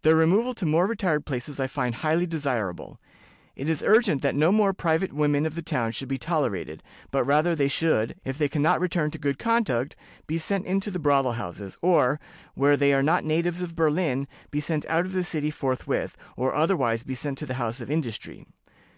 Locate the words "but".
7.10-7.24